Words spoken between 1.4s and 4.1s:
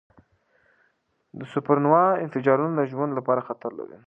سوپرنووا انفجارونه د ژوند لپاره خطر لري.